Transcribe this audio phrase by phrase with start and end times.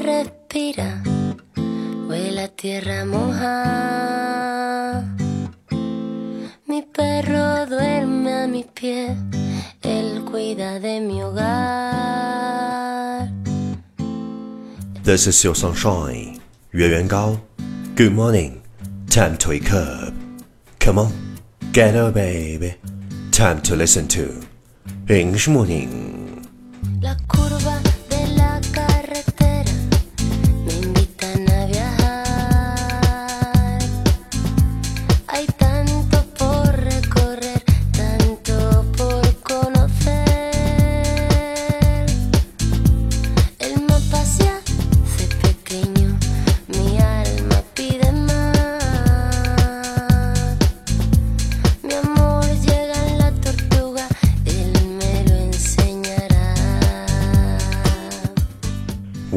[0.00, 1.02] respira,
[2.06, 5.02] huele a tierra moja.
[6.66, 9.16] Mi perro duerme a mis pies,
[9.82, 13.28] él cuida de mi hogar.
[15.04, 16.40] This is your sunshine，
[16.72, 17.38] 月圆高。
[17.96, 18.60] Good morning,
[19.08, 20.12] time to wake up.
[20.80, 21.12] Come on,
[21.72, 22.74] get up, baby.
[23.30, 24.28] Time to listen to
[25.08, 26.19] English morning.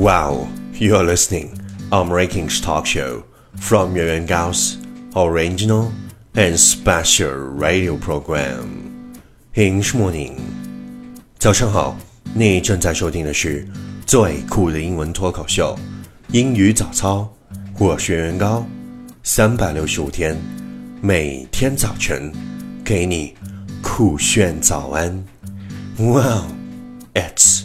[0.03, 1.59] Wow, you are listening
[1.91, 3.23] on Rankings Talk Show
[3.59, 4.77] from Yuan Gao's
[5.15, 5.91] original
[6.35, 9.13] and special radio program
[9.55, 10.37] English Morning.
[11.37, 11.97] 早上好，
[12.33, 13.67] 你正在收听的是
[14.05, 15.77] 最酷的英文脱口秀——
[16.31, 17.27] 英语早操。
[17.79, 18.65] 我是袁高，
[19.23, 20.37] 三百六十五天，
[21.01, 22.31] 每天早晨
[22.83, 23.33] 给你
[23.81, 25.23] 酷炫早安。
[25.97, 26.43] Wow,
[27.13, 27.62] it's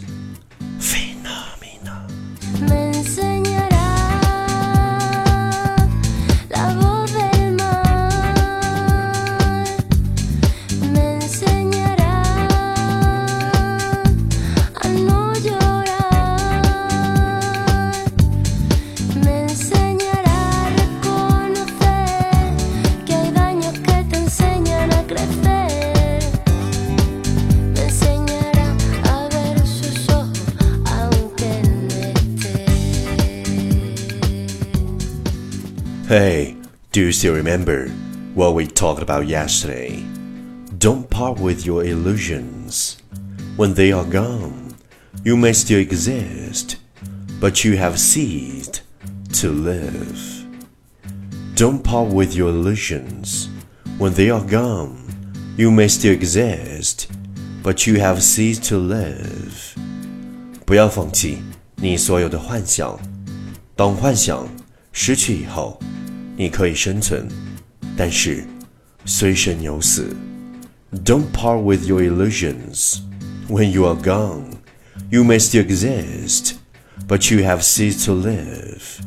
[36.99, 37.89] do you still remember
[38.33, 40.03] what we talked about yesterday?
[40.77, 42.97] Don't part with your illusions.
[43.57, 44.75] When they are gone,
[45.23, 46.77] you may still exist,
[47.39, 48.83] but you have ceased
[49.41, 50.45] to live.
[51.55, 53.49] Don't part with your illusions.
[53.97, 54.97] When they are gone,
[55.57, 57.09] you may still exist,
[57.63, 59.75] but you have ceased to live.
[60.65, 61.41] 不要放弃
[61.77, 62.99] 你所有的幻想。
[63.75, 64.47] 当幻想
[64.91, 65.79] 失去以后，
[66.39, 67.27] 你可以生存，
[67.97, 68.43] 但是
[69.05, 70.15] 虽生犹死。
[71.03, 72.99] Don't part with your illusions.
[73.49, 74.57] When you are gone,
[75.11, 76.53] you may still exist,
[77.07, 78.99] but you have ceased to live.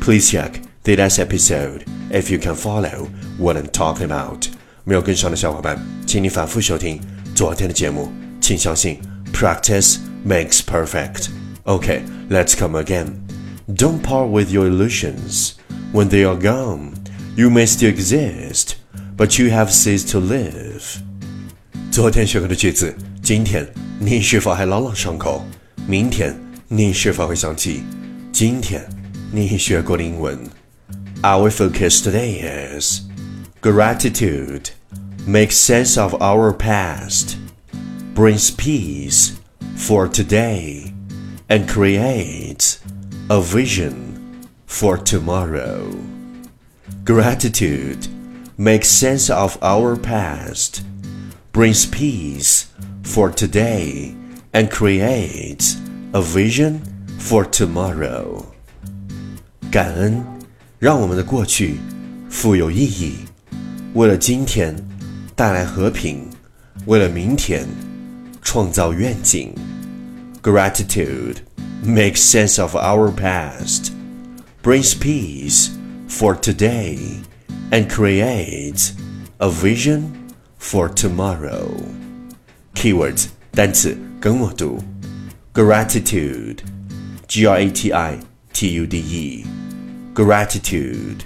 [0.00, 4.46] Please check the last episode if you can follow what I'm talking about.
[4.84, 7.00] 没有跟上的小伙伴，请你反复收听
[7.34, 8.10] 昨天的节目。
[8.40, 9.00] 请相信，
[9.32, 11.28] practice makes perfect.
[11.64, 13.20] Okay, let's come again.
[13.68, 15.52] Don't part with your illusions.
[15.92, 16.94] When they are gone,
[17.36, 18.76] you may still exist,
[19.16, 20.82] but you have ceased to live.
[21.90, 23.66] 昨天学过的句子，今天
[23.98, 25.44] 你是否还朗朗上口？
[25.86, 26.34] 明天
[26.68, 27.82] 你是否会想起
[28.32, 28.82] 今天
[29.30, 30.38] 你学过的英文？
[31.22, 33.02] Our focus today is
[33.60, 34.70] gratitude.
[35.26, 37.36] Make sense of our past.
[38.14, 39.32] Brings peace
[39.76, 40.92] for today
[41.48, 42.76] and creates
[43.28, 44.05] a vision
[44.66, 45.90] for tomorrow.
[47.04, 48.08] Gratitude
[48.56, 50.82] makes sense of our past,
[51.52, 52.66] brings peace
[53.02, 54.14] for today,
[54.52, 55.76] and creates
[56.12, 56.80] a vision
[57.18, 58.44] for tomorrow.
[59.70, 60.22] 感恩
[60.78, 61.76] 让我们的过去
[62.28, 63.16] 富有意义，
[63.94, 64.74] 为了今天
[65.34, 66.28] 带来和平，
[66.86, 67.66] 为了明天
[68.42, 69.54] 创造愿景。
[70.42, 71.36] Gratitude
[71.84, 73.92] makes sense of our past,
[74.66, 75.76] brings peace
[76.08, 77.20] for today,
[77.72, 78.92] and creates
[79.40, 81.68] a vision for tomorrow.
[82.74, 84.78] Keywords 单词跟我读：
[85.52, 86.58] gratitude,
[87.26, 88.18] g r a t i
[88.52, 89.44] t u d e,
[90.14, 91.20] gratitude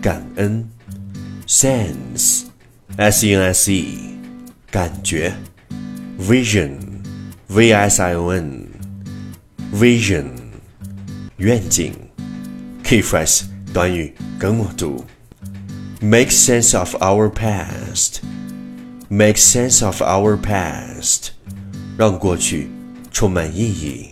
[0.00, 0.64] 感恩；
[1.46, 2.44] sense,
[2.96, 4.18] s e n s e
[4.70, 5.32] 感觉；
[6.18, 6.76] vision,
[7.48, 8.66] v i s i o n,
[9.72, 10.30] vision
[11.36, 12.05] 愿景。
[12.86, 13.42] Key phrase
[13.72, 15.04] 短语跟我读：
[16.00, 18.18] make sense of our past,
[19.08, 21.28] make sense of our past，
[21.96, 22.68] 让过去
[23.10, 24.08] 充满意义。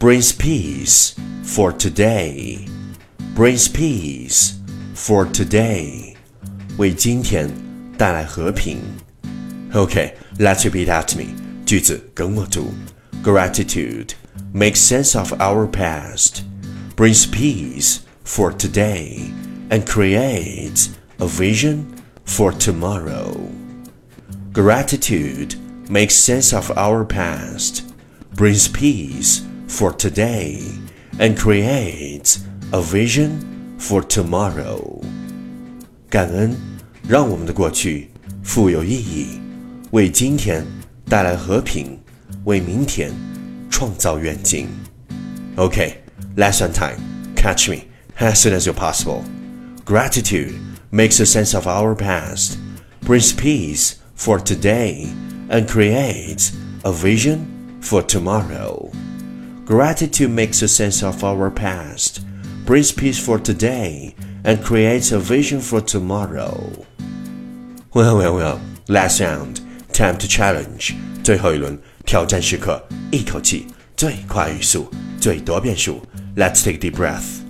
[0.00, 1.12] brings peace
[1.44, 2.66] for today,
[3.36, 4.52] brings peace
[4.96, 6.14] for today，
[6.76, 7.48] 为今天
[7.96, 8.78] 带来和平。
[9.72, 11.34] Okay, let's repeat after me.
[11.64, 12.72] 句子跟我读：
[13.22, 14.10] Gratitude
[14.52, 16.42] makes sense of our past,
[16.98, 19.32] brings peace for today,
[19.70, 21.86] and creates a vision
[22.24, 23.36] for tomorrow.
[24.52, 25.56] Gratitude
[25.88, 27.82] makes sense of our past,
[28.34, 30.60] brings peace for today,
[31.18, 32.40] and creates
[32.72, 35.02] a vision for tomorrow.
[36.08, 36.56] 感恩
[37.06, 38.10] 让我们的过去
[38.42, 39.40] 富有意义，
[39.90, 40.64] 为今天
[41.08, 41.98] 带来和平，
[42.44, 43.12] 为明天
[43.68, 44.68] 创造愿景。
[46.28, 47.34] Okay, lesson time.
[47.36, 47.88] Catch me
[48.20, 49.24] as soon as you're possible.
[49.84, 50.54] Gratitude
[50.90, 52.58] makes a sense of our past,
[53.02, 55.12] brings peace for today,
[55.50, 56.52] and creates
[56.84, 58.90] a vision for tomorrow.
[59.64, 62.24] Gratitude makes a sense of our past,
[62.64, 64.14] brings peace for today,
[64.44, 66.70] and creates a vision for tomorrow.
[67.92, 68.60] Well, well, well.
[68.88, 69.60] Last round,
[69.92, 70.94] time to challenge.
[71.22, 76.02] 最后一轮挑战时刻，一口气最快语速，最多变数。
[76.39, 77.43] Let's take a deep breath.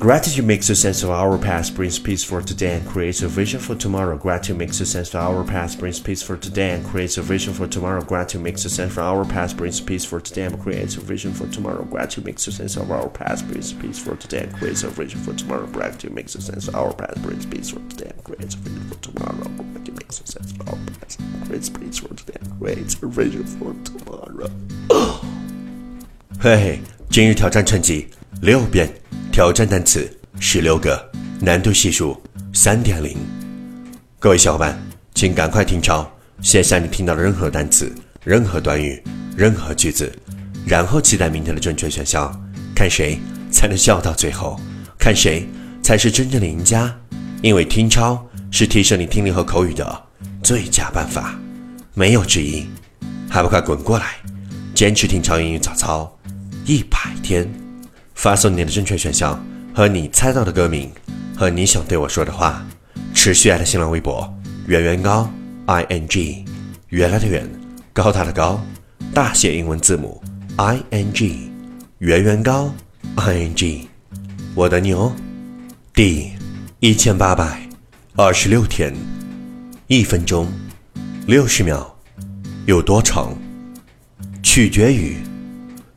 [0.00, 3.60] Gratitude makes a sense of our past, brings peace for today, and creates a vision
[3.60, 4.18] for tomorrow.
[4.18, 7.54] Gratitude makes a sense of our past, brings peace for today, and creates a vision
[7.54, 8.02] for tomorrow.
[8.02, 11.32] Gratitude makes a sense of our past, brings peace for today, and creates a vision
[11.32, 11.84] for tomorrow.
[11.84, 15.20] Gratitude makes a sense of our past, brings peace for today, and creates a vision
[15.22, 15.66] for tomorrow.
[15.66, 18.82] Gratitude makes a sense of our past, brings peace for today, and creates a vision
[18.90, 19.44] for tomorrow.
[19.44, 23.44] Gratitude makes a sense of our past, creates peace for today, and creates a vision
[23.44, 24.50] for tomorrow.
[26.38, 28.06] 嘿嘿，今日挑战成绩
[28.42, 28.88] 六遍。
[29.32, 30.08] 挑战单词
[30.38, 31.10] 十六个，
[31.40, 32.20] 难度系数
[32.52, 33.16] 三点零。
[34.18, 34.78] 各位小伙伴，
[35.14, 36.08] 请赶快听抄，
[36.40, 37.92] 写下你听到的任何单词、
[38.22, 39.02] 任何短语、
[39.36, 40.12] 任何句子，
[40.66, 42.32] 然后期待明天的正确选项，
[42.76, 43.18] 看谁
[43.50, 44.60] 才能笑到最后，
[44.98, 45.48] 看谁
[45.82, 46.94] 才是真正的赢家。
[47.42, 50.02] 因为听抄是提升你听力和口语的
[50.42, 51.34] 最佳办法，
[51.94, 52.66] 没有之一。
[53.28, 54.14] 还不快滚过来，
[54.74, 56.13] 坚持听抄英语早操
[56.66, 57.46] 一百天！
[58.14, 59.44] 发送你的正确选项
[59.74, 60.90] 和你猜到的歌名
[61.36, 62.64] 和你想对我说的话，
[63.12, 64.32] 持续爱的新浪微博
[64.66, 65.30] 圆圆高
[65.66, 66.42] i n g，
[66.88, 67.46] 原来的圆，
[67.92, 68.58] 高大的高，
[69.12, 70.22] 大写英文字母
[70.56, 71.50] i n g，
[71.98, 72.72] 圆圆高
[73.16, 73.86] i n g，
[74.54, 75.14] 我等你哦。
[75.92, 76.30] 第
[76.80, 77.60] 一千八百
[78.16, 78.94] 二十六天，
[79.86, 80.50] 一分钟
[81.26, 81.94] 六十秒，
[82.64, 83.36] 有多长？
[84.42, 85.16] 取决于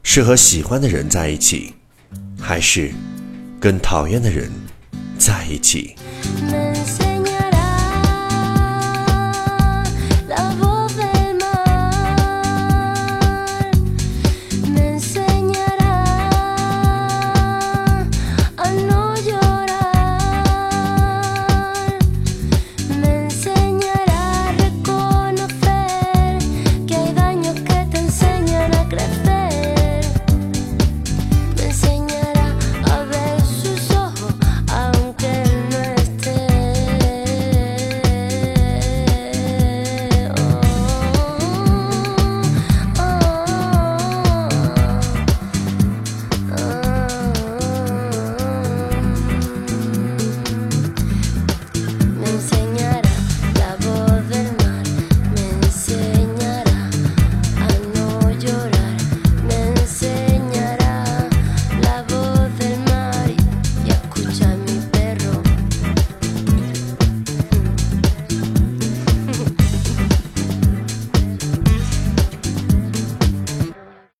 [0.09, 1.73] 是和喜欢的人在一起。
[2.39, 2.91] 还是
[3.59, 4.49] 跟讨厌的人
[5.17, 5.95] 在一起。